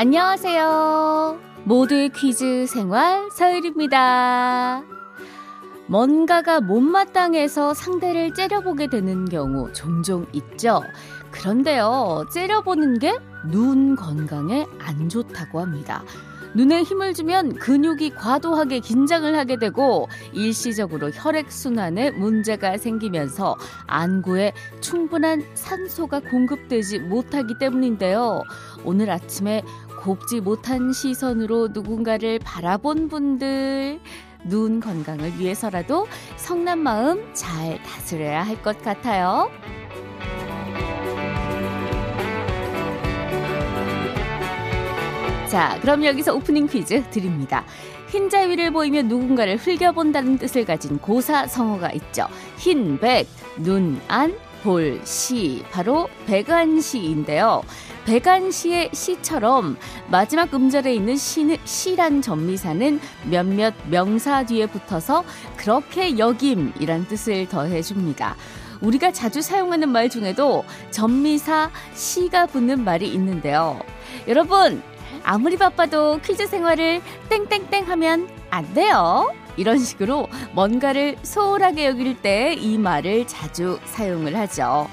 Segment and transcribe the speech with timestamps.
[0.00, 1.38] 안녕하세요.
[1.64, 4.82] 모두의 퀴즈 생활 서율입니다.
[5.88, 10.80] 뭔가가 못마땅해서 상대를 째려보게 되는 경우 종종 있죠.
[11.30, 13.12] 그런데요, 째려보는 게
[13.44, 16.02] 눈 건강에 안 좋다고 합니다.
[16.52, 23.56] 눈에 힘을 주면 근육이 과도하게 긴장을 하게 되고 일시적으로 혈액순환에 문제가 생기면서
[23.86, 28.42] 안구에 충분한 산소가 공급되지 못하기 때문인데요.
[28.84, 29.62] 오늘 아침에
[30.00, 34.00] 곱지 못한 시선으로 누군가를 바라본 분들,
[34.44, 39.50] 눈 건강을 위해서라도 성난 마음 잘 다스려야 할 것 같아요.
[45.48, 47.64] 자, 그럼 여기서 오프닝 퀴즈 드립니다.
[48.08, 52.26] 흰자 위를 보이면 누군가를 흘겨본다는 뜻을 가진 고사 성어가 있죠.
[52.56, 53.26] 흰 백,
[53.56, 57.62] 눈, 안, 볼, 시, 바로 백안시인데요.
[58.06, 59.76] 백안시의 시처럼
[60.08, 65.24] 마지막 음절에 있는 시, 시란 전미사는 몇몇 명사 뒤에 붙어서
[65.56, 68.36] 그렇게 여김이란 뜻을 더해줍니다.
[68.80, 73.78] 우리가 자주 사용하는 말 중에도 전미사 시가 붙는 말이 있는데요.
[74.26, 74.82] 여러분,
[75.22, 79.32] 아무리 바빠도 퀴즈 생활을 땡땡땡 하면 안 돼요.
[79.56, 84.88] 이런 식으로 뭔가를 소홀하게 여길 때 이 말을 자주 사용을 하죠.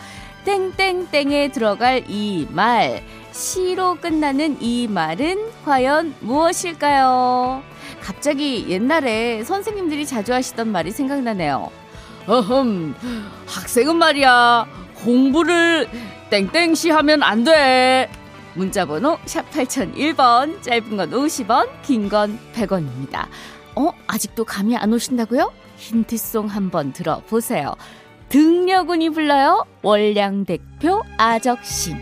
[0.45, 7.61] 땡땡땡에 들어갈 이 말, 시로 끝나는 이 말은 과연 무엇일까요?
[8.02, 11.69] 갑자기 옛날에 선생님들이 자주 하시던 말이 생각나네요.
[12.28, 12.95] 어흠,
[13.47, 15.89] 학생은 말이야, 공부를
[16.30, 18.09] 땡땡시 하면 안 돼.
[18.53, 23.28] 문자번호 샵 8001번, 짧은 건 50원, 긴 건 100원입니다.
[23.77, 23.92] 어?
[24.06, 25.52] 아직도 감이 안 오신다고요?
[25.77, 27.75] 힌트송 한번 들어보세요.
[28.28, 29.64] 등려군이 불러요.
[29.83, 31.98] 월량대표 아적심.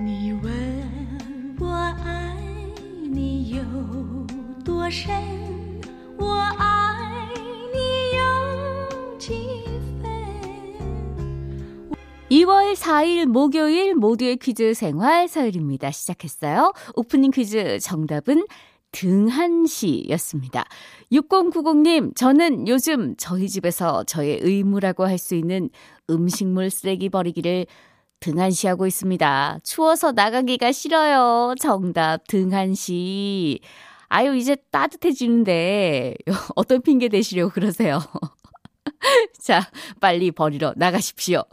[0.00, 1.66] 니问我
[2.04, 2.36] 爱
[3.10, 3.62] 你有
[4.64, 5.12] 多深
[12.31, 15.91] 2월 4일 목요일 모두의 퀴즈 생활 서열입니다.
[15.91, 16.71] 시작했어요.
[16.95, 18.45] 오프닝 퀴즈 정답은
[18.93, 20.63] 등한시였습니다.
[21.11, 25.69] 6090님, 저는 요즘 저희 집에서 저의 의무라고 할 수 있는
[26.09, 27.65] 음식물 쓰레기 버리기를
[28.21, 29.59] 등한시하고 있습니다.
[29.63, 31.55] 추워서 나가기가 싫어요.
[31.59, 33.59] 정답 등한시.
[34.07, 36.15] 아유, 이제 따뜻해지는데
[36.55, 37.99] 어떤 핑계 대시려고 그러세요?
[39.39, 39.67] 자,
[39.99, 41.43] 빨리 버리러 나가십시오.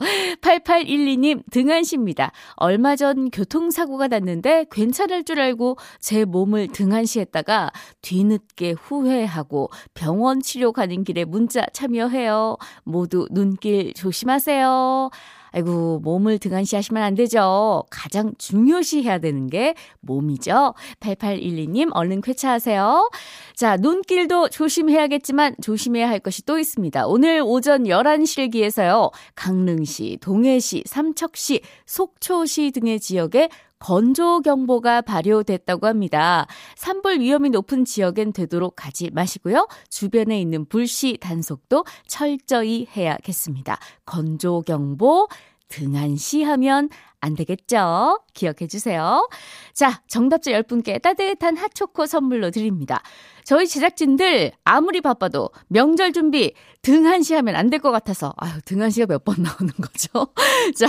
[0.41, 2.33] 8812님, 등한시입니다.
[2.57, 7.73] 얼마 전 교통사고가 났는데 괜찮을 줄 알고 제 몸을 등한시했다가
[8.03, 12.57] 뒤늦게 후회하고 병원 치료 가는 길에 문자 참여해요.
[12.85, 15.11] 모두 눈길 조심하세요.
[15.51, 17.85] 아이고, 몸을 등한시 하시면 안 되죠.
[17.91, 20.75] 가장 중요시 해야 되는 게 몸이죠.
[21.01, 23.11] 8812님, 얼른 쾌차하세요.
[23.59, 27.09] 자, 눈길도 조심해야겠지만 조심해야 할 것이 또 있습니다.
[27.09, 29.11] 오늘 오전 11시를 기해서요.
[29.35, 33.49] 강릉시, 동해시, 삼척시, 속초시 등의 지역에
[33.81, 36.47] 건조경보가 발효됐다고 합니다.
[36.77, 39.67] 산불 위험이 높은 지역엔 되도록 가지 마시고요.
[39.91, 43.77] 주변에 있는 불씨 단속도 철저히 해야겠습니다.
[44.07, 45.27] 건조경보
[45.67, 48.21] 등한시 하면 안 되겠죠?
[48.35, 49.29] 기억해 주세요.
[49.73, 53.03] 자, 정답자 10분께 따뜻한 핫초코 선물로 드립니다.
[53.49, 59.25] 저희 제작진들 아무리 바빠도 명절 준비 등한시 하면 안 될 것 같아서 아유 등한시가 몇
[59.25, 60.35] 번 나오는 거죠.
[60.77, 60.87] 자,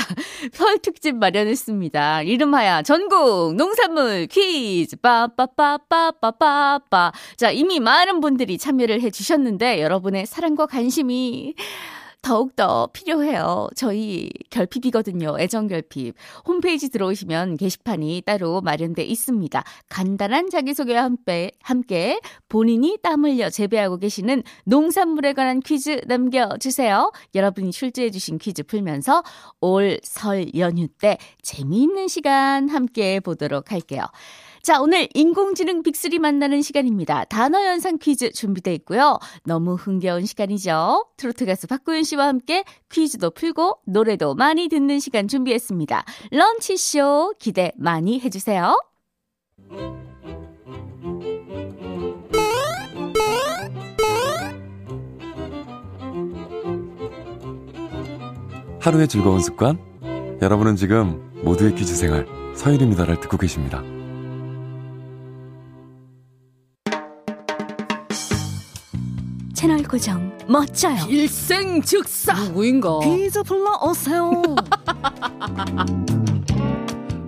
[0.52, 2.24] 설 특집 마련했습니다.
[2.24, 7.14] 이름하여 전국 농산물 퀴즈 빠빠빠빠빠빠빠.
[7.38, 11.54] 자, 이미 많은 분들이 참여를 해 주셨는데 여러분의 사랑과 관심이
[12.22, 13.70] 더욱더 필요해요.
[13.76, 15.38] 저희 결핍이거든요.
[15.40, 16.16] 애정 결핍.
[16.46, 19.64] 홈페이지 들어오시면 게시판이 따로 마련돼 있습니다.
[19.90, 27.12] 간단한 자기소개와 함께, 함께 본인이 땀 흘려 재배하고 계시는 농산물에 관한 퀴즈 남겨주세요.
[27.36, 29.24] 여러분이 출제해주신 퀴즈 풀면서
[29.62, 34.04] 올 설 연휴 때 재미있는 시간 함께 보도록 할게요.
[34.62, 37.26] 자, 오늘 인공지능 빅3 만나는 시간입니다.
[37.26, 39.20] 단어 연상 퀴즈 준비되어 있고요.
[39.46, 41.06] 너무 흥겨운 시간이죠.
[41.18, 46.04] 트로트 가수 박구윤 씨와 함께 퀴즈도 풀고 노래도 많이 듣는 시간 준비했습니다.
[46.32, 48.76] 런치쇼 기대 많이 해주세요.
[58.82, 59.78] 하루의 즐거운 습관?
[60.42, 62.26] 여러분은 지금 모두의 퀴즈 생활
[62.56, 63.84] 서일입니다를 듣고 계십니다.
[70.00, 71.06] 압구정 멋져요.
[71.10, 73.00] 일생 즉사 누구인가?
[73.00, 74.42] 퀴즈 불러오세요.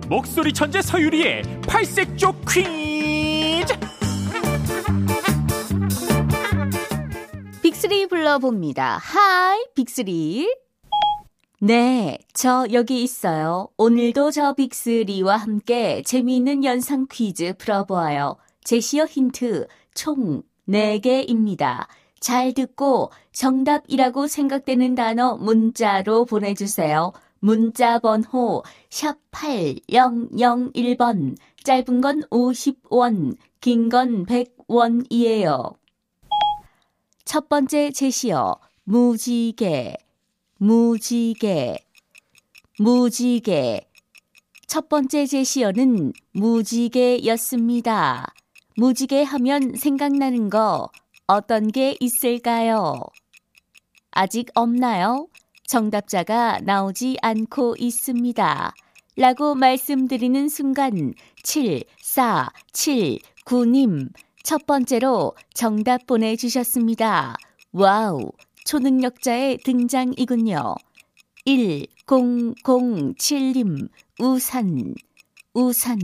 [0.08, 3.74] 목소리 천재 서유리의 팔색조 퀴즈
[7.62, 8.98] 빅스리 불러봅니다.
[8.98, 10.52] Hi 빅스리.
[11.60, 13.68] 네, 저 여기 있어요.
[13.76, 18.36] 오늘도 저 빅스리와 함께 재미있는 연상 퀴즈 풀어보아요.
[18.64, 21.86] 제시어 힌트 총 4개입니다.
[22.22, 27.12] 잘 듣고 정답이라고 생각되는 단어 문자로 보내주세요.
[27.40, 35.74] 문자 번호 샵 8001번 짧은 건 50원 긴 건 100원이에요.
[37.24, 38.54] 첫 번째 제시어
[38.84, 39.96] 무지개
[40.58, 41.76] 무지개
[42.78, 43.80] 무지개
[44.68, 48.32] 첫 번째 제시어는 무지개였습니다.
[48.76, 50.88] 무지개 하면 생각나는 거
[51.26, 52.94] 어떤 게 있을까요?
[54.10, 55.28] 아직 없나요?
[55.66, 58.74] 정답자가 나오지 않고 있습니다.
[59.16, 64.08] 라고 말씀드리는 순간 7, 4, 7, 9님
[64.42, 67.36] 첫 번째로 정답 보내주셨습니다.
[67.72, 68.32] 와우,
[68.64, 70.74] 초능력자의 등장이군요.
[71.46, 73.88] 1007님,
[74.18, 74.94] 우산,
[75.54, 75.98] 우산,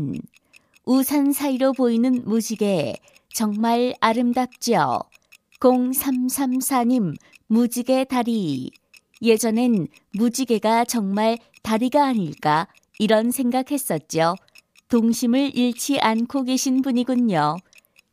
[0.85, 2.95] 우산 사이로 보이는 무지개,
[3.33, 5.01] 정말 아름답죠?
[5.61, 7.17] 0334님,
[7.47, 8.71] 무지개 다리.
[9.21, 14.37] 예전엔 무지개가 정말 다리가 아닐까, 이런 생각했었죠.
[14.89, 17.57] 동심을 잃지 않고 계신 분이군요.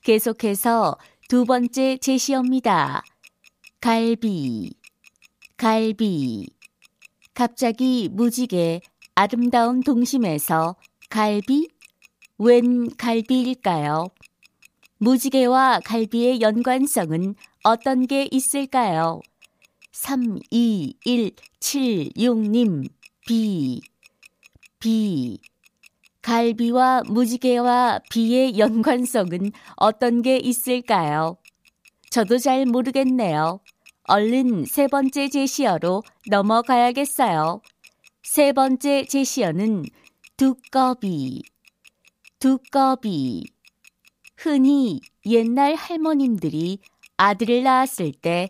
[0.03, 0.97] 계속해서
[1.27, 3.03] 두 번째 제시어입니다.
[3.81, 4.71] 갈비,
[5.57, 6.47] 갈비.
[7.33, 8.81] 갑자기 무지개
[9.15, 10.75] 아름다운 동심에서
[11.09, 11.69] 갈비?
[12.37, 14.07] 웬 갈비일까요?
[14.97, 19.19] 무지개와 갈비의 연관성은 어떤 게 있을까요?
[19.91, 22.87] 321766님,
[23.27, 23.81] 비,
[24.79, 25.39] 비.
[26.21, 31.35] 갈비와 무지개와 비의 연관성은 어떤 게 있을까요?
[32.09, 33.59] 저도 잘 모르겠네요.
[34.05, 37.61] 얼른 세 번째 제시어로 넘어가야겠어요.
[38.23, 39.83] 세 번째 제시어는
[40.37, 41.43] 두꺼비.
[42.39, 43.54] 두꺼비.
[44.37, 46.79] 흔히 옛날 할머님들이
[47.17, 48.49] 아들을 낳았을 때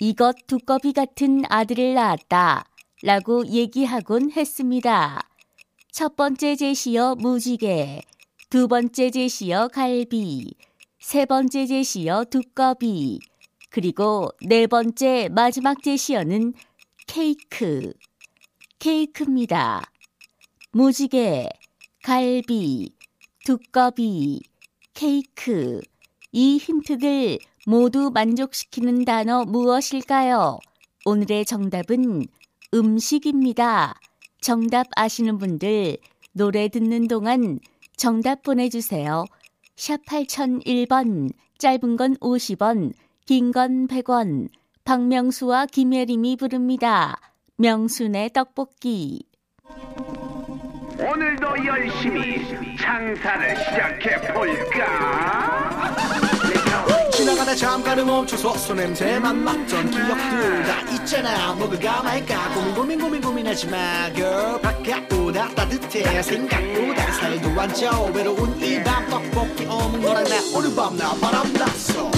[0.00, 2.64] 이것 두꺼비 같은 아들을 낳았다
[3.02, 5.28] 라고 얘기하곤 했습니다.
[5.92, 8.02] 첫 번째 제시어 무지개,
[8.50, 10.54] 두 번째 제시어 갈비,
[10.98, 13.20] 세 번째 제시어 두꺼비,
[13.70, 16.54] 그리고 네 번째 마지막 제시어는
[17.06, 17.92] 케이크,
[18.78, 19.82] 케이크입니다.
[20.72, 21.48] 무지개,
[22.02, 22.90] 갈비,
[23.44, 24.40] 두꺼비,
[24.98, 25.80] 케이크.
[26.32, 30.58] 이 힌트들 모두 만족시키는 단어 무엇일까요?
[31.04, 32.26] 오늘의 정답은
[32.74, 33.94] 음식입니다.
[34.40, 35.98] 정답 아시는 분들
[36.32, 37.60] 노래 듣는 동안
[37.96, 39.24] 정답 보내주세요.
[39.76, 42.92] 샵 8001번, 짧은 건 50원,
[43.24, 44.48] 긴 건 100원.
[44.84, 47.20] 박명수와 김혜림이 부릅니다.
[47.56, 49.20] 명순의 떡볶이.
[50.98, 55.94] 오늘도 열심히 장사를 시작해 볼까?
[57.12, 61.54] 지나가다 잠깐은 멈춰서 손냄새만 맡던 기억들 다 있잖아.
[61.54, 62.48] 먹을까 말까?
[62.54, 64.60] 고민 고민 고민 고민하지 마 girl.
[64.60, 66.22] 바깥보다 따뜻해.
[66.22, 68.10] 생각보다 살도 안 쪄.
[68.14, 72.10] 외로운 이 밤 떡볶이 어묵 너랑 나 오늘 밤 나 바람 났어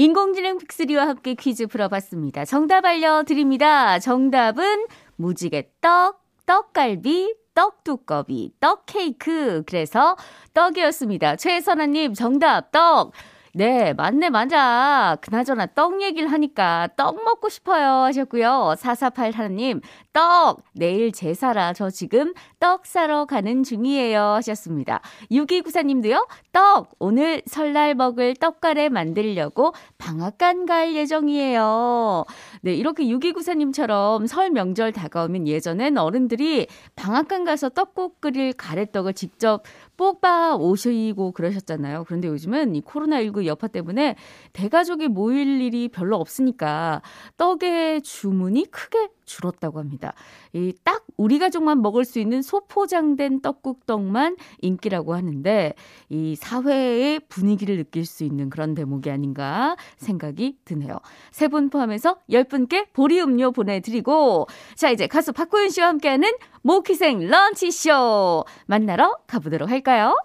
[0.00, 2.44] 인공지능 픽스리와 함께 퀴즈 풀어봤습니다.
[2.44, 3.98] 정답 알려드립니다.
[3.98, 4.86] 정답은
[5.16, 9.64] 무지개 떡, 떡갈비, 떡두꺼비, 떡케이크.
[9.66, 10.16] 그래서
[10.54, 11.34] 떡이었습니다.
[11.34, 13.10] 최선아님, 정답, 떡.
[13.58, 15.16] 네, 맞네, 맞아.
[15.20, 18.76] 그나저나 떡 얘기를 하니까 떡 먹고 싶어요 하셨고요.
[18.78, 19.80] 448 하나님,
[20.12, 20.62] 떡!
[20.74, 25.00] 내일 제사라 저 지금 떡 사러 가는 중이에요 하셨습니다.
[25.32, 26.90] 6294님도요, 떡!
[27.00, 32.26] 오늘 설날 먹을 떡가래 만들려고 방앗간 갈 예정이에요.
[32.62, 39.64] 네, 이렇게 6294님처럼 설 명절 다가오면 예전엔 어른들이 방앗간 가서 떡국 끓일 가래떡을 직접
[39.98, 42.04] 뽑아 오시고 그러셨잖아요.
[42.04, 44.14] 그런데 요즘은 이 코로나19 여파 때문에
[44.54, 47.02] 대가족이 모일 일이 별로 없으니까
[47.36, 50.14] 떡의 주문이 크게 줄었다고 합니다.
[50.54, 55.74] 이 딱 우리 가족만 먹을 수 있는 소포장된 떡국떡만 인기라고 하는데
[56.08, 60.98] 이 사회의 분위기를 느낄 수 있는 그런 대목이 아닌가 생각이 드네요.
[61.30, 66.30] 세 분 포함해서 10분께 보리 음료 보내드리고 자 이제 가수 박구윤 씨와 함께하는
[66.62, 70.16] 모키생 런치쇼 만나러 가보도록 할까요?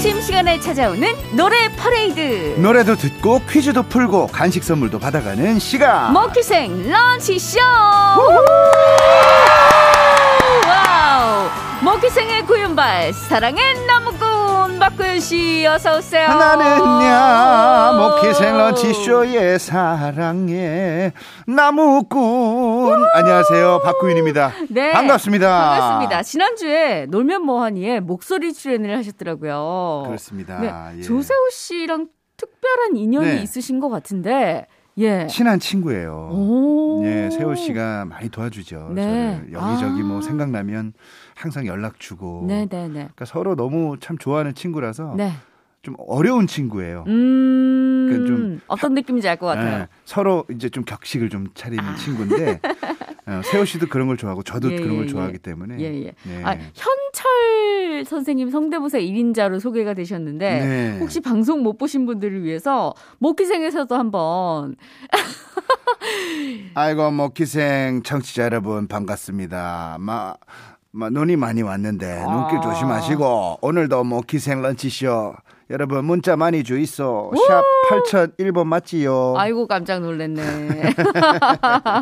[0.00, 2.54] 점심시간에 찾아오는 노래 퍼레이드.
[2.58, 6.14] 노래도 듣고 퀴즈도 풀고 간식 선물도 받아가는 시간.
[6.14, 7.60] 모퀴생 lunch 쇼!
[10.66, 11.50] Wow!
[11.82, 14.29] 모퀴생의 구윤발, 사랑의 나무꾼,
[14.80, 16.26] 박구윤씨, 어서 오세요.
[16.26, 21.12] 나는야 모퀴생 lunch 쇼의 사랑의
[21.46, 24.92] 나무꾼 안녕하세요 박구윤입니다 네.
[24.92, 26.22] 반갑습니다 반갑습니다.
[26.22, 30.04] 지난주에 놀면 뭐하니에 목소리 출연을 하셨더라고요.
[30.06, 31.02] 그렇습니다 네, 예.
[31.02, 32.06] 조세호 씨랑
[32.38, 33.42] 특별한 인연이 네.
[33.42, 35.26] 있으신 것 같은데, 예.
[35.26, 37.02] 친한 친구예요 오.
[37.04, 38.92] 예, 세호 씨가 많이 도와주죠.
[38.94, 39.02] 네.
[39.42, 40.04] 저를 여기저기 아.
[40.04, 40.94] 뭐 생각나면
[41.40, 42.44] 항상 연락 주고.
[42.46, 42.88] 네네네.
[42.92, 45.32] 그러니까 서로 너무 참 좋아하는 친구라서 네.
[45.82, 47.04] 좀 어려운 친구예요.
[47.06, 48.06] 음.
[48.10, 49.80] 그러니까 좀 어떤 느낌인지 알 것 같아요.
[49.82, 52.60] 예, 서로 이제 좀 격식을 좀 차리는 친구인데
[53.26, 55.38] 어, 세호 씨도 그런 걸 좋아하고 저도 예, 그런 걸 예, 좋아하기 예.
[55.38, 55.76] 때문에.
[55.78, 56.12] 예, 예.
[56.24, 56.42] 네.
[56.44, 60.98] 아, 현철 선생님 성대모사 1인자로 소개가 되셨는데 네.
[60.98, 64.74] 혹시 방송 못 보신 분들을 위해서 목기생에서도 한번
[66.74, 69.96] 아이고 먹기생 청취자 여러분 반갑습니다.
[70.00, 70.34] 마, 마
[70.92, 72.60] 눈이 많이 왔는데 눈길 아.
[72.60, 75.34] 조심하시고 오늘도 먹기생 런치쇼
[75.70, 77.62] 여러분 문자 많이 주이소 샵
[78.02, 79.34] 8001번 맞지요?
[79.36, 80.42] 아이고 깜짝 놀랐네.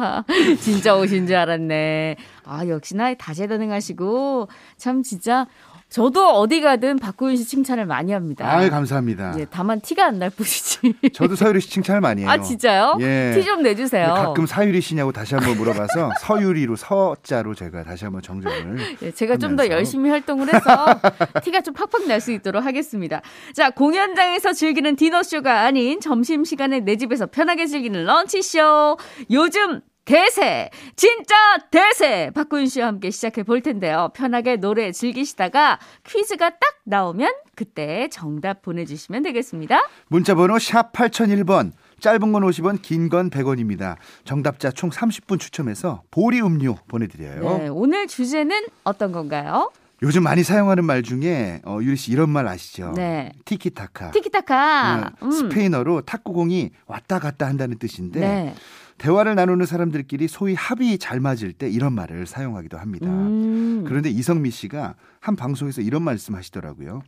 [0.61, 2.17] 진짜 오신 줄 알았네.
[2.47, 5.47] 아 역시나 다재다능하시고 참 진짜
[5.89, 8.47] 저도 어디 가든 박구윤 씨 칭찬을 많이 합니다.
[8.47, 9.31] 아유 감사합니다.
[9.31, 11.13] 이제 다만 티가 안 날 뿐이지.
[11.15, 12.31] 저도 서유리 씨 칭찬을 많이 해요.
[12.31, 12.97] 아 진짜요?
[13.01, 13.33] 예.
[13.35, 14.09] 티 좀 내주세요.
[14.13, 18.79] 가끔 사유리 씨냐고 다시 한번 물어봐서 서유리로 서자로 제가 다시 한번 정정을.
[19.03, 19.69] 예, 제가 좀 더.
[19.69, 21.01] 열심히 활동을 해서
[21.43, 23.21] 티가 좀 팍팍 날 수 있도록 하겠습니다.
[23.55, 28.97] 자, 공연장에서 즐기는 디너쇼가 아닌 점심 시간에 내 집에서 편하게 즐기는 런치쇼.
[29.31, 31.35] 요즘 대세, 진짜
[31.71, 32.31] 대세!
[32.35, 34.09] 박구윤 씨와 함께 시작해 볼 텐데요.
[34.15, 39.87] 편하게 노래 즐기시다가 퀴즈가 딱 나오면 그때 정답 보내주시면 되겠습니다.
[40.09, 41.73] 문자번호 샵 8001번.
[42.01, 43.97] 짧은 건 50원, 긴 건 100원입니다.
[44.25, 47.59] 정답자 총 30분 추첨해서 보리 음료 보내드려요.
[47.59, 49.71] 네, 오늘 주제는 어떤 건가요?
[50.01, 52.93] 요즘 많이 사용하는 말 중에 어, 유리 씨 이런 말 아시죠?
[52.95, 53.33] 네.
[53.45, 54.13] 티키타카.
[54.13, 55.11] 티키타카.
[55.21, 58.55] 어, 스페인어로 탁구공이 왔다 갔다 한다는 뜻인데 네.
[58.99, 63.07] 대화를 나누는 사람들끼리 소위 합이 잘 맞을 때 이런 말을 사용하기도 합니다.
[63.07, 63.85] 음.
[63.87, 67.03] 그런데 이성미 씨가 한 방송에서 이런 말씀 하시더라고요.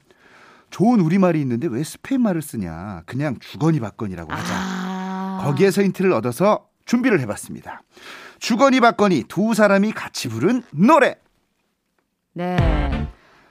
[0.71, 3.03] 좋은 우리말이 있는데 왜 스페인 말을 쓰냐.
[3.07, 4.55] 그냥 주거니 받거니라고 하자.
[4.55, 5.41] 아.
[5.45, 7.83] 거기에서 힌트를 얻어서 준비를 해봤습니다.
[8.39, 11.17] 주거니 받거니 두 사람이 같이 부른 노래.
[12.33, 12.57] 네.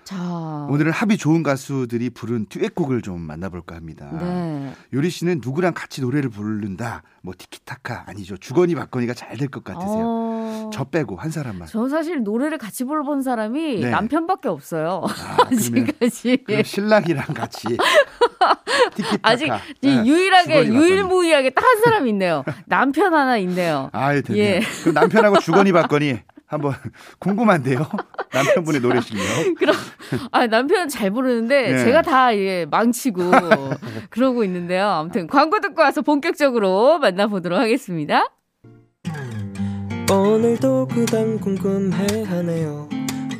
[0.10, 0.66] 자.
[0.72, 4.10] 오늘은 합이 좋은 가수들이 부른 듀엣곡을 좀 만나볼까 합니다.
[4.20, 4.74] 네.
[4.92, 7.04] 요리 씨는 누구랑 같이 노래를 부른다.
[7.22, 8.36] 뭐 티키타카 아니죠.
[8.38, 10.04] 주거니 받거니가 잘 될 것 같으세요.
[10.04, 10.70] 어...
[10.74, 11.68] 저 빼고 한 사람만.
[11.68, 13.90] 저 사실 노래를 같이 불러본 사람이 네.
[13.92, 15.04] 남편밖에 없어요.
[15.08, 16.44] 아, 아직까지.
[16.66, 17.68] 신랑이랑 같이
[18.96, 19.20] 티키타카.
[19.22, 19.52] 아직
[19.82, 20.68] 이 네, 유일하게.
[20.70, 22.44] 유일무이하게 딱 한 사람 있네요.
[22.66, 23.90] 남편 하나 있네요.
[23.92, 24.44] 아유, 됐네요.
[24.44, 24.62] 예.
[24.82, 26.18] 그럼 남편하고 주거니 받거니
[26.50, 26.74] 한번
[27.20, 27.88] 궁금한데요.
[28.34, 29.24] 남편분의 노래 실력.
[29.58, 29.76] 그럼
[30.32, 31.86] 아 남편은 잘 부르는데 네.
[31.86, 33.32] 제가 다 예, 망치고
[34.10, 34.88] 그러고 있는데요.
[34.88, 38.26] 아무튼 광고 듣고 와서 본격적으로 만나보도록 하겠습니다.
[40.12, 42.90] 오늘도 그단 궁금해 하네요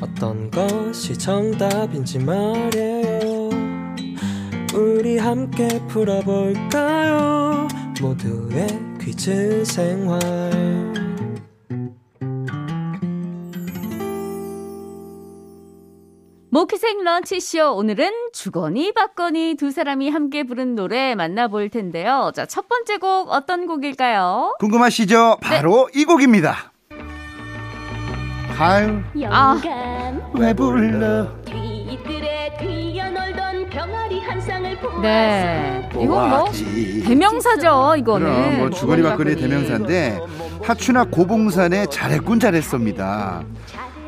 [0.00, 3.50] 어떤 것이 정답인지 말해요
[4.72, 7.66] 우리 함께 풀어볼까요
[8.00, 8.68] 모두의
[9.00, 10.20] 퀴즈 생활
[16.52, 22.32] 모키생 런치쇼 오늘은 주거니 받거니 두 사람이 함께 부른 노래 만나볼 텐데요.
[22.34, 24.56] 자, 첫 번째 곡 어떤 곡일까요?
[24.58, 25.38] 궁금하시죠?
[25.42, 25.48] 네.
[25.48, 26.72] 바로 이 곡입니다.
[28.58, 29.60] 아유, 아,
[30.34, 31.28] 왜 불러?
[31.44, 35.88] 뒤뜰에 뛰어놀던 병아리 한 쌍을 보았어 네.
[35.94, 36.44] 이건 뭐.
[37.06, 38.26] 대명사죠, 이거는.
[38.26, 40.18] 그럼 뭐 주거니 받거니 대명사인데
[40.64, 43.44] 하추나 고봉산의 잘했군 잘했습니다.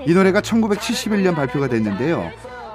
[0.07, 2.31] 이 노래가 1971년 발표가 됐는데요.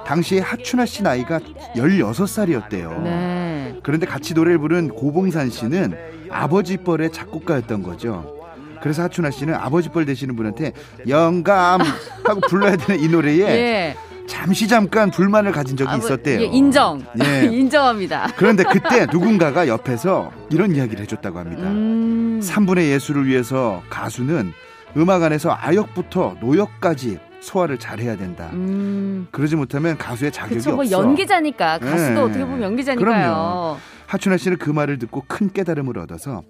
[0.06, 1.40] 당시에 하추나 씨 나이가
[1.76, 3.02] 16살이었대요.
[3.04, 3.76] 네.
[3.84, 5.96] 그런데 같이 노래를 부른 고봉산 씨는
[6.30, 8.34] 아버지 뻘의 작곡가였던 거죠.
[8.82, 10.72] 그래서 하춘아 씨는 아버지 뻘 되시는 분한테
[11.08, 11.82] 영감
[12.24, 13.96] 하고 불러야 되는 이 노래에 예.
[14.28, 16.42] 잠시 잠깐 불만을 가진 적이 있었대요.
[16.42, 17.04] 예, 인정.
[17.24, 17.46] 예.
[17.52, 18.34] 인정합니다.
[18.36, 21.64] 그런데 그때 누군가가 옆에서 이런 이야기를 해줬다고 합니다.
[21.64, 22.40] 음.
[22.44, 24.54] 3분의 예술을 위해서 가수는
[24.96, 28.50] 음악 안에서 아역부터 노역까지 소화를 잘해야 된다.
[28.54, 29.28] 음.
[29.32, 30.92] 그러지 못하면 가수의 자격이 그쵸, 뭐 없어.
[30.92, 31.80] 연기자니까.
[31.80, 32.20] 가수도 네.
[32.20, 33.06] 어떻게 보면 연기자니까요.
[33.06, 33.78] 그럼요.
[34.08, 36.42] 하춘아 씨는 그 말을 듣고 큰 깨달음을 얻어서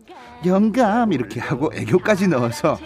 [0.46, 2.78] 영감 이렇게 하고 애교까지 넣어서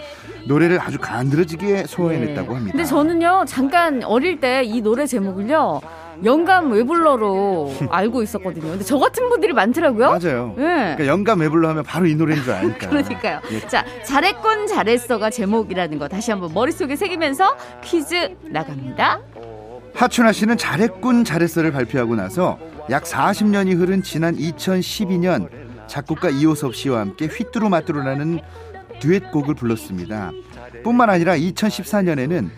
[0.47, 2.53] 노래를 아주 간드러지게 소화해냈다고 네.
[2.55, 2.71] 합니다.
[2.71, 5.81] 근데 저는요, 잠깐 어릴 때 이 노래 제목을요,
[6.23, 8.69] 영감 외불러로 알고 있었거든요.
[8.71, 10.11] 근데 저 같은 분들이 많더라고요.
[10.11, 10.53] 맞아요.
[10.57, 10.61] 예.
[10.63, 12.89] 그러니까 영감 외불러 하면 바로 이 노래인 줄 아니까.
[12.89, 13.39] 그러니까요.
[13.51, 13.59] 예.
[13.67, 19.21] 자, 잘했군, 잘했어가 제목이라는 거 다시 한번 머릿속에 새기면서 퀴즈 나갑니다.
[19.93, 22.57] 하춘아 씨는 잘했군 잘했어를 발표하고 나서
[22.89, 25.49] 약 40년이 흐른 지난 2012년
[25.87, 28.39] 작곡가 이호섭 씨와 함께 휘뚜루마뚜루라는
[29.01, 30.31] 듀엣곡을 불렀습니다.
[30.83, 32.49] 뿐만 아니라 2014년에는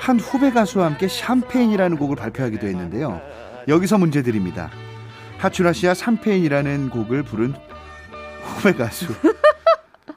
[0.00, 3.20] 한 후배 가수와 함께 샴페인이라는 곡을 발표하기도 했는데요.
[3.68, 4.70] 여기서 문제 드립니다.
[5.38, 7.54] 하춘아 씨와 샴페인이라는 곡을 부른
[8.42, 9.06] 후배 가수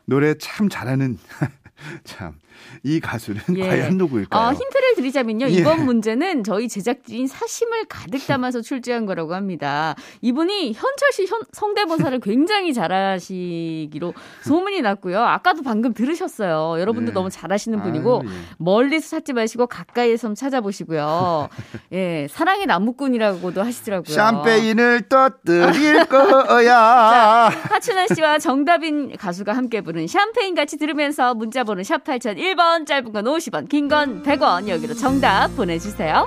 [0.05, 1.17] 노래 참 잘하는
[2.03, 2.33] 참
[2.83, 3.67] 이 가수는 예.
[3.67, 4.41] 과연 누구일까요?
[4.41, 5.47] 어, 힌트를 드리자면요.
[5.47, 5.49] 예.
[5.51, 9.95] 이번 문제는 저희 제작진 사심을 가득 담아서 출제한 거라고 합니다.
[10.21, 14.13] 이분이 현철 씨 현- 성대모사를 굉장히 잘하시기로
[14.43, 15.21] 소문이 났고요.
[15.21, 16.79] 아까도 방금 들으셨어요.
[16.79, 17.13] 여러분도 네.
[17.13, 18.33] 너무 잘하시는 분이고 아유, 예.
[18.57, 21.49] 멀리서 찾지 마시고 가까이에서 찾아보시고요.
[21.93, 24.13] 예, 사랑의 나무꾼이라고도 하시더라고요.
[24.15, 27.49] 샴페인을 떠뜨릴 거야.
[27.49, 33.25] 하춘아 씨와 정다빈 가수가 함께 부른 샴페인 같이 들으면서 문자 번호 샵 8001번 짧은 건
[33.25, 36.25] 50원 긴 건 100원 여기로 정답 보내주세요.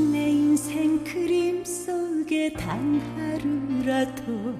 [0.00, 4.54] 내 인생 그림 속에 단 하루라도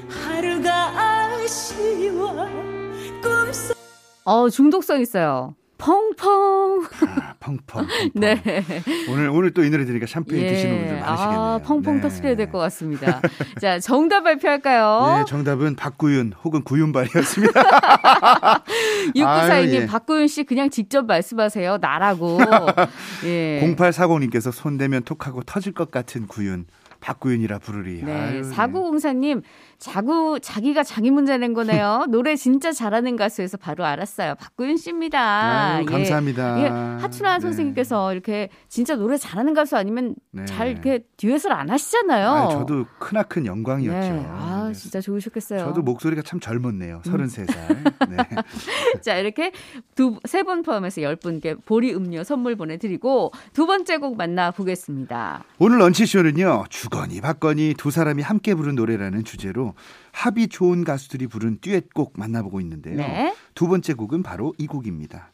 [0.08, 2.46] 하루가 아쉬워
[3.22, 3.76] 꿈속
[4.24, 5.54] 어 중독성 있어요.
[7.48, 7.80] 펑펑.
[7.84, 8.12] 아, 펑펑.
[8.12, 8.20] 펑펑.
[8.20, 8.42] 네.
[9.10, 11.40] 오늘 오늘 또 이 노래 들으니까 샴페인 드시는 분들 많으시겠네요.
[11.40, 12.00] 아, 펑펑 네.
[12.02, 13.20] 터트려야 될 것 같습니다.
[13.60, 15.18] 자, 정답 발표할까요?
[15.18, 17.62] 네, 정답은 박구윤 혹은 구윤발이었습니다.
[19.16, 19.86] 6942님, 아유, 예.
[19.86, 21.78] 박구윤 씨 그냥 직접 말씀하세요.
[21.80, 22.38] 나라고.
[23.24, 23.60] 예.
[23.76, 26.66] 0840님께서 손대면 톡하고 터질 것 같은 구윤.
[27.00, 28.02] 박구윤이라 부르리.
[28.02, 28.50] 네, 아유, 네.
[28.56, 29.42] 4904님,
[29.78, 32.06] 자구, 자기가 자기 문제 낸 거네요.
[32.10, 34.34] 노래 진짜 잘하는 가수에서 바로 알았어요.
[34.34, 35.76] 박구윤 씨입니다.
[35.76, 36.60] 아유, 감사합니다.
[36.60, 36.68] 예,
[37.02, 37.40] 하춘아 네.
[37.40, 40.44] 선생님께서 이렇게 진짜 노래 잘하는 가수 아니면 네.
[40.46, 42.28] 잘 이렇게 듀엣을 안 하시잖아요.
[42.30, 43.98] 아유, 저도 크나큰 영광이었죠.
[44.14, 44.74] 네, 아, 네.
[44.74, 45.60] 진짜 좋으셨겠어요.
[45.60, 47.02] 저도 목소리가 참 젊었네요.
[47.06, 47.12] 음.
[47.12, 47.48] 33살.
[48.10, 48.16] 네.
[49.00, 49.52] 자, 이렇게
[49.94, 55.44] 두, 세 분 포함해서 열 분께 보리 음료 선물 보내드리고 두 번째 곡 만나보겠습니다.
[55.58, 59.67] 오늘 런치쇼는요, 주거니 받거니 두 사람이 함께 부른 노래라는 주제로
[60.12, 62.96] 합이 좋은 가수들이 부른 듀엣곡 만나보고 있는데요.
[62.96, 63.34] 네.
[63.54, 65.32] 두 번째 곡은 바로 이 곡입니다.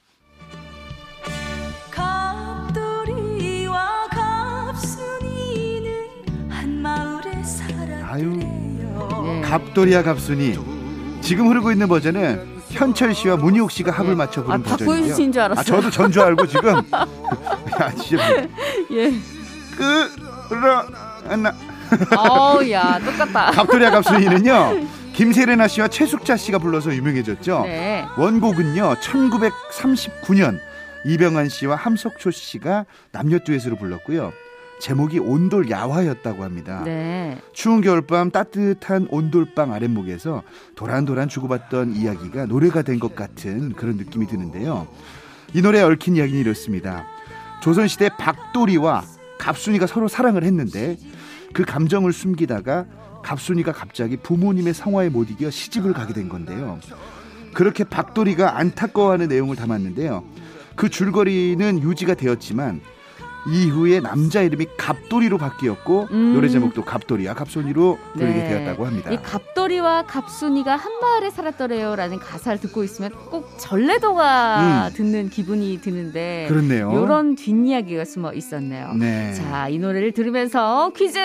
[2.65, 5.93] 갑돌이와 갑순이는
[6.51, 7.43] 한 마을에 아유.
[7.45, 9.41] 살았대요 네.
[9.43, 10.59] 갑돌이와 갑순이.
[11.21, 15.15] 지금 흐르고 있는 버전은 현철 씨와 문희옥 씨가 합을 맞춰 부른 아, 버전이에요.
[15.15, 15.61] 씨인 줄 알았어요.
[15.61, 16.75] 아, 저도 전 줄 알고 지금.
[16.93, 18.43] 야, 진짜.
[18.93, 19.13] 예.
[19.77, 20.87] 끌어,
[21.37, 21.53] 나.
[22.17, 23.51] 어우, 야, 똑같다.
[23.53, 27.63] 갑돌이와 갑순이는요, 김세레나 씨와 최숙자 씨가 불러서 유명해졌죠.
[27.65, 28.05] 네.
[28.17, 30.59] 원곡은요 1939년
[31.07, 34.33] 이병헌 씨와 함석초 씨가 남녀 듀엣으로 불렀고요
[34.81, 37.39] 제목이 온돌 야화였다고 합니다 네.
[37.53, 40.43] 추운 겨울밤 따뜻한 온돌방 아랫목에서
[40.75, 44.89] 도란도란 주고받던 이야기가 노래가 된 것 같은 그런 느낌이 드는데요
[45.53, 47.05] 이 노래에 얽힌 이야기는 이렇습니다
[47.63, 49.05] 조선시대 박돌이와
[49.39, 50.97] 갑순이가 서로 사랑을 했는데
[51.55, 52.85] 그 감정을 숨기다가
[53.23, 56.79] 갑순이가 갑자기 부모님의 성화에 못 이겨 시집을 가게 된 건데요.
[57.55, 60.25] 그렇게 박돌이가 안타까워하는 내용을 담았는데요.
[60.77, 62.83] 그 줄거리는 유지가 되었지만
[63.47, 66.35] 이후에 남자 이름이 갑돌이로 바뀌었고 음.
[66.35, 68.49] 노래 제목도 갑돌이와 갑순이로 불리게 네.
[68.49, 69.11] 되었다고 합니다.
[69.11, 74.95] 이 갑돌이와 갑순이가 한 마을에 살았더래요라는 가사를 듣고 있으면 꼭 전래도가 음.
[74.95, 76.91] 듣는 기분이 드는데 그렇네요.
[76.93, 78.95] 이런 뒷이야기가 숨어 있었네요.
[78.95, 79.33] 네.
[79.35, 81.19] 자, 이 노래를 들으면서 퀴즈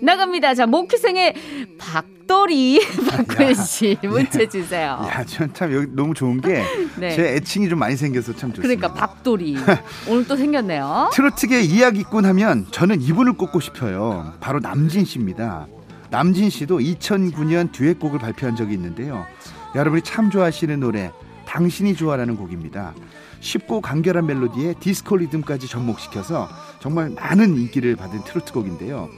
[0.00, 0.54] 나갑니다.
[0.54, 1.34] 자, 모키생의
[1.78, 4.98] 박 돌이 박구현 씨 문제 주세요.
[5.08, 6.62] 야, 전참 여기 너무 좋은 게
[6.98, 7.34] 제 네.
[7.36, 8.62] 애칭이 좀 많이 생겨서 참 좋습니다.
[8.62, 9.56] 그러니까 박돌이
[10.08, 11.10] 오늘 또 생겼네요.
[11.12, 14.32] 트로트계 이야기꾼 하면 저는 이분을 꼽고 싶어요.
[14.40, 15.66] 바로 남진 씨입니다.
[16.10, 19.26] 남진 씨도 2009년 듀엣곡을 발표한 적이 있는데요.
[19.74, 21.12] 여러분이 참 좋아하시는 노래
[21.46, 22.94] 당신이 좋아라는 곡입니다.
[23.40, 26.48] 쉽고 간결한 멜로디에 디스코 리듬까지 접목시켜서
[26.80, 29.08] 정말 많은 인기를 받은 트로트곡인데요.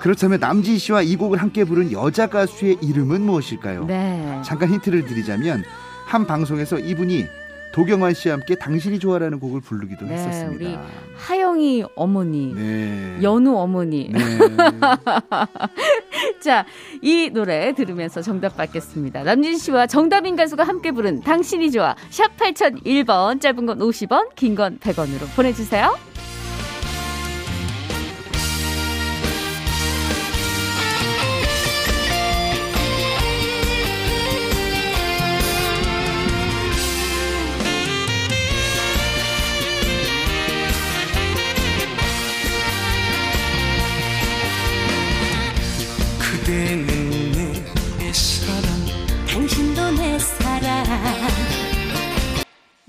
[0.00, 3.84] 그렇다면 남진 씨와 이 곡을 함께 부른 여자 가수의 이름은 무엇일까요?
[3.86, 4.40] 네.
[4.44, 5.64] 잠깐 힌트를 드리자면
[6.06, 7.26] 한 방송에서 이분이
[7.72, 10.64] 도경환 씨와 함께 당신이 좋아라는 곡을 부르기도 네, 했었습니다.
[10.64, 10.78] 우리
[11.16, 13.18] 하영이 어머니, 네.
[13.22, 14.08] 연우 어머니.
[14.10, 14.18] 네.
[16.40, 16.64] 자,
[17.02, 19.24] 이 노래 들으면서 정답 받겠습니다.
[19.24, 21.94] 남진 씨와 정답인 가수가 함께 부른 당신이 좋아.
[22.08, 25.94] 샵 8001번, 짧은 건 50원, 긴 건 100원으로 보내 주세요.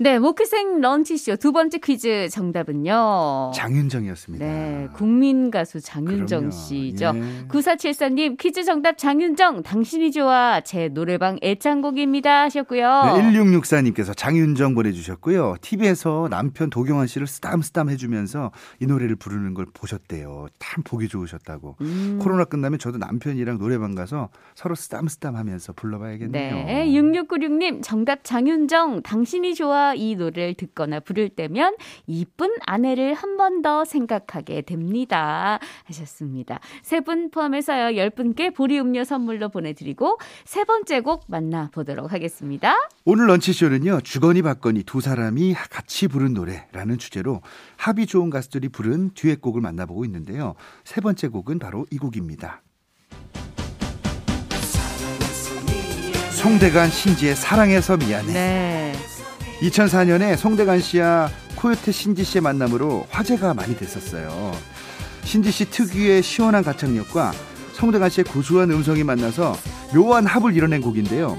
[0.00, 3.50] 네, 모크생 런치쇼 두 번째 퀴즈 정답은요.
[3.52, 4.44] 장윤정이었습니다.
[4.46, 6.50] 네, 국민 가수 장윤정 그럼요.
[6.52, 7.12] 씨죠.
[7.16, 7.48] 예.
[7.48, 13.02] 9474님 퀴즈 정답 장윤정 당신이 좋아 제 노래방 애창곡입니다 하셨고요.
[13.16, 15.56] 네, 1664님께서 장윤정 보내주셨고요.
[15.62, 20.46] TV에서 남편 도경환 씨를 쓰담쓰담 해주면서 이 노래를 부르는 걸 보셨대요.
[20.60, 21.74] 참 보기 좋으셨다고.
[21.80, 22.20] 음.
[22.22, 26.54] 코로나 끝나면 저도 남편이랑 노래방 가서 서로 쓰담쓰담 하면서 불러봐야겠네요.
[26.54, 33.62] 네, 6696님 정답 장윤정 당신이 좋아 이 노래를 듣거나 부를 때면 이쁜 아내를 한 번
[33.62, 36.60] 더 생각하게 됩니다 하셨습니다.
[36.82, 42.74] 세 분 포함해서요 10분께 보리 음료 선물로 보내드리고 세 번째 곡 만나보도록 하겠습니다.
[43.04, 47.40] 오늘 런치쇼는요, 주거니 받거니 두 사람이 같이 부른 노래라는 주제로
[47.76, 50.54] 합이 좋은 가수들이 부른 듀엣곡을 만나보고 있는데요.
[50.84, 52.62] 세 번째 곡은 바로 이 곡입니다.
[56.32, 58.32] 송대관 신지의 사랑해서 미안해.
[58.32, 58.77] 네.
[59.60, 64.52] 2004년에 송대관 씨와 코요태 신지 씨의 만남으로 화제가 많이 됐었어요.
[65.24, 67.32] 신지 씨 특유의 시원한 가창력과
[67.72, 69.56] 송대관 씨의 고소한 음성이 만나서
[69.94, 71.36] 묘한 합을 이뤄낸 곡인데요.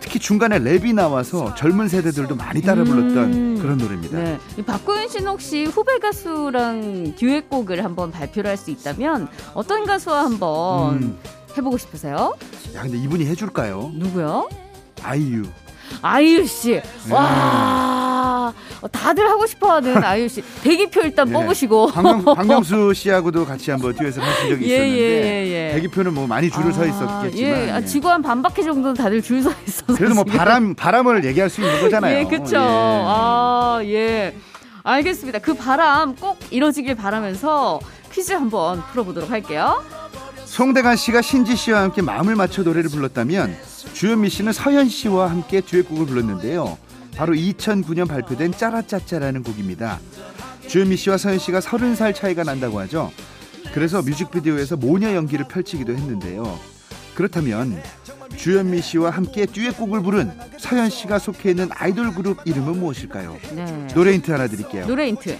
[0.00, 3.58] 특히 중간에 랩이 나와서 젊은 세대들도 많이 따라 불렀던 음.
[3.60, 4.16] 그런 노래입니다.
[4.18, 4.38] 네.
[4.56, 10.94] 이 박고윤 씨는 혹시 후배 가수랑 듀엣곡을 한번 발표를 할 수 있다면 어떤 가수와 한번
[11.02, 11.18] 음.
[11.58, 12.36] 해보고 싶으세요?
[12.76, 13.90] 야, 근데 이분이 해줄까요?
[13.94, 14.48] 누구요?
[15.02, 15.42] 아이유.
[16.02, 16.80] 아이유 씨.
[17.10, 18.52] 와.
[18.80, 20.42] 어, 다들 하고 싶어 하는 아이유 씨.
[20.62, 21.32] 대기표 일단 예.
[21.32, 21.88] 뽑으시고.
[21.88, 25.74] 박명, 박명수 씨하고도 같이 한번 듀엣을 하신 적이 예, 있었는데 예, 예, 예.
[25.74, 27.70] 대기표는 뭐 많이 줄을 서 아, 있었겠지만 예.
[27.72, 27.84] 아, 예.
[27.84, 29.94] 지구 한 반바퀴 정도는 다들 줄 서 있어서.
[29.94, 30.24] 그래도 뭐.
[30.24, 32.16] 바람 바람을 얘기할 수 있는 거잖아요.
[32.16, 32.20] 예.
[32.20, 32.56] 예.
[32.56, 34.36] 아, 예.
[34.82, 35.40] 알겠습니다.
[35.40, 37.80] 그 바람 꼭 이뤄지길 바라면서
[38.12, 39.82] 퀴즈 한번 풀어보도록 할게요.
[40.44, 43.56] 송대관 씨가 신지 씨와 함께 마음을 맞춰 노래를 불렀다면
[43.96, 46.76] 주현미 씨는 서현 씨와 함께 듀엣곡을 불렀는데요.
[47.16, 50.00] 바로 2009년 발표된 짜라짜짜라는 곡입니다.
[50.68, 53.10] 주현미 씨와 서현 씨가 30살 차이가 난다고 하죠.
[53.72, 56.60] 그래서 뮤직비디오에서 모녀 연기를 펼치기도 했는데요.
[57.14, 57.82] 그렇다면
[58.36, 63.38] 주현미 씨와 함께 듀엣곡을 부른 서현 씨가 속해 있는 아이돌 그룹 이름은 무엇일까요?
[63.54, 63.86] 네.
[63.94, 64.86] 노래 힌트 하나 드릴게요.
[64.86, 65.38] 노래 힌트.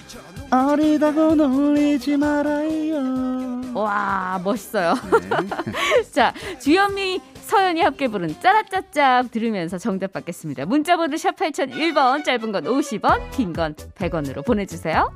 [0.50, 3.74] 어리다고 놀리지 말아요.
[3.74, 4.94] 와, 멋있어요.
[4.94, 5.28] 네.
[6.10, 10.66] 자, 주현미, 서연이 함께 부른 짜라짜짜 들으면서 정답 받겠습니다.
[10.66, 15.12] 문자번호 샵 8001번, 짧은 건 50원, 긴 건 100원으로 보내주세요.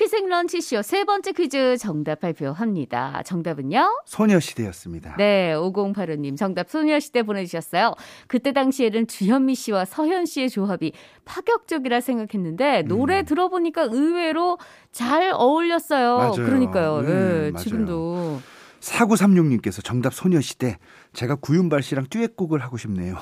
[0.00, 3.22] 모키생 런치쇼 세 번째 퀴즈 정답 발표합니다.
[3.26, 4.02] 정답은요?
[4.06, 5.16] 소녀시대였습니다.
[5.18, 7.94] 네, 5085님 정답 소녀시대 보내주셨어요.
[8.26, 10.92] 그때 당시에는 주현미 씨와 서현 씨의 조합이
[11.26, 14.58] 파격적이라 생각했는데 노래 들어보니까 의외로
[14.90, 16.14] 잘 어울렸어요.
[16.14, 16.18] 음.
[16.18, 16.32] 맞아요.
[16.34, 17.02] 그러니까요.
[17.02, 17.62] 네, 네, 맞아요.
[17.62, 18.40] 지금도
[18.80, 20.78] 4936님께서 정답 소녀시대
[21.12, 23.18] 제가 구윤발 씨랑 듀엣곡을 하고 싶네요.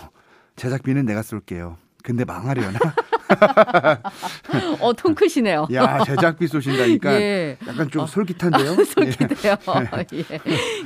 [0.54, 1.76] 제작비는 내가 쏠게요.
[2.04, 2.78] 근데 망하려나?
[4.80, 5.66] 어, 통 크시네요.
[5.72, 7.56] 야 제작비 쏘신다니까 예.
[7.66, 8.74] 약간 좀 솔깃한데요.
[8.84, 9.56] 솔깃해요.
[10.14, 10.40] 예.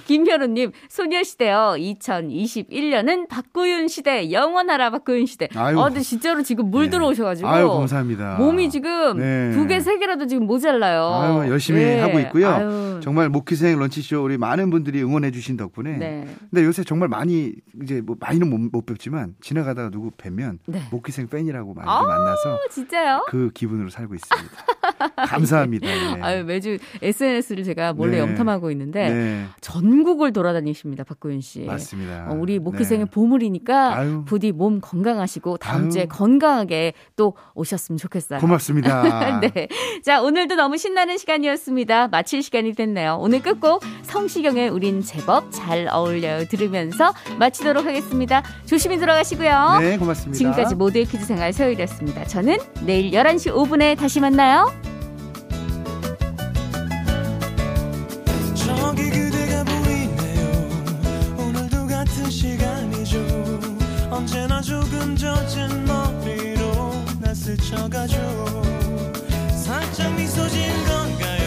[0.07, 1.75] 김현우님, 소녀시대요.
[1.79, 5.49] 2021년은 박구윤 시대, 영원하라 박구윤 시대.
[5.55, 5.81] 아유.
[5.81, 6.91] 아, 근데 진짜로 지금 물 네.
[6.91, 7.49] 들어오셔가지고.
[7.49, 8.37] 아유 감사합니다.
[8.39, 9.53] 몸이 지금 네.
[9.53, 11.43] 두 개, 세 개라도 지금 모자라요.
[11.43, 12.01] 아유, 열심히 예.
[12.01, 12.49] 하고 있고요.
[12.49, 13.01] 아유.
[13.03, 16.27] 정말 목희생 런치쇼 우리 많은 분들이 응원해 주신 덕분에 네.
[16.51, 17.53] 근데 요새 정말 많이
[17.83, 20.83] 이제 뭐 많이는 못, 못 뵙지만 지나가다가 누구 뵈면 네.
[20.91, 23.25] 목희생 팬이라고 많이 아, 만나 서 진짜요?
[23.29, 24.65] 그 기분으로 살고 있습니다.
[25.27, 25.87] 감사합니다.
[25.87, 26.21] 네.
[26.23, 28.19] 아유, 매주 SNS를 제가 몰래 네.
[28.21, 31.61] 염탐하고 있는데 네, 전국을 돌아다니십니다, 박구윤 씨.
[31.61, 32.29] 맞습니다.
[32.31, 33.11] 어, 우리 네.
[33.11, 34.25] 보물이니까 아유.
[34.27, 35.91] 부디 몸 건강하시고 다음 아유.
[35.91, 38.41] 주에 건강하게 또 오셨으면 좋겠어요.
[38.41, 39.41] 고맙습니다.
[39.41, 39.69] 네.
[40.05, 42.09] 자, 오늘도 너무 신나는 시간이었습니다.
[42.09, 43.19] 마칠 시간이 됐네요.
[43.21, 48.43] 오늘 끝곡 성시경의 우린 제법 잘 어울려요 들으면서 마치도록 하겠습니다.
[48.67, 49.79] 조심히 들어가시고요.
[49.81, 50.37] 네, 고맙습니다.
[50.37, 52.22] 지금까지 모두의 퀴즈 생활 서율이었습니다.
[52.27, 54.73] 저는 내일 11시 5분에 다시 만나요.
[64.11, 68.63] 언제나 조금 젖은 머리로 나 스쳐가죠.
[69.65, 71.42] 살짝 미소 진 건가요